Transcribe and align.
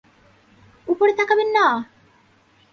উপরে 0.87 1.11
তাকাবেন 1.19 1.49
না! 1.57 1.65